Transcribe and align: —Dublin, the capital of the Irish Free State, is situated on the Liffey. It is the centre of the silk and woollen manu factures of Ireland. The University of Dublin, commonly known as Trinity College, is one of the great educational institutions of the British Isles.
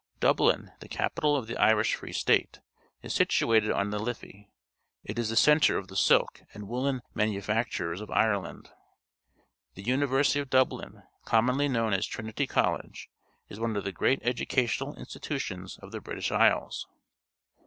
—Dublin, 0.29 0.71
the 0.79 0.87
capital 0.87 1.35
of 1.35 1.45
the 1.45 1.55
Irish 1.57 1.93
Free 1.93 2.11
State, 2.11 2.59
is 3.03 3.13
situated 3.13 3.69
on 3.69 3.91
the 3.91 3.99
Liffey. 3.99 4.49
It 5.03 5.19
is 5.19 5.29
the 5.29 5.35
centre 5.35 5.77
of 5.77 5.89
the 5.89 5.95
silk 5.95 6.41
and 6.55 6.67
woollen 6.67 7.03
manu 7.13 7.39
factures 7.39 8.01
of 8.01 8.09
Ireland. 8.09 8.71
The 9.75 9.83
University 9.83 10.39
of 10.39 10.49
Dublin, 10.49 11.03
commonly 11.23 11.67
known 11.67 11.93
as 11.93 12.07
Trinity 12.07 12.47
College, 12.47 13.11
is 13.47 13.59
one 13.59 13.77
of 13.77 13.83
the 13.83 13.91
great 13.91 14.17
educational 14.23 14.95
institutions 14.95 15.77
of 15.83 15.91
the 15.91 16.01
British 16.01 16.31
Isles. 16.31 16.87